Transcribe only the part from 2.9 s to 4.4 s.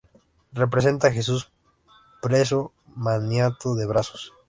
maniatado de brazos.